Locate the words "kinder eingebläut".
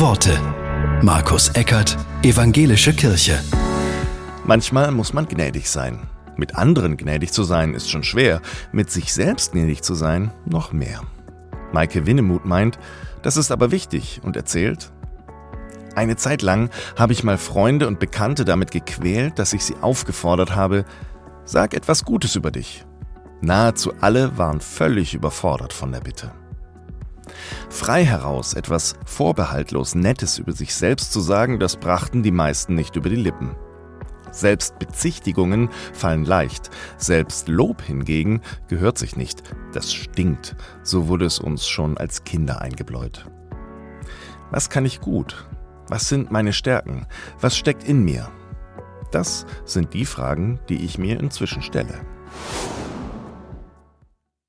42.24-43.26